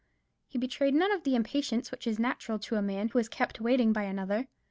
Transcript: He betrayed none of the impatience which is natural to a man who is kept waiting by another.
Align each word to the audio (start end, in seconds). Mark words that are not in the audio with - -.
He 0.47 0.57
betrayed 0.57 0.95
none 0.95 1.11
of 1.11 1.21
the 1.21 1.35
impatience 1.35 1.91
which 1.91 2.07
is 2.07 2.17
natural 2.17 2.57
to 2.57 2.75
a 2.75 2.81
man 2.81 3.09
who 3.09 3.19
is 3.19 3.29
kept 3.29 3.61
waiting 3.61 3.93
by 3.93 4.01
another. 4.05 4.47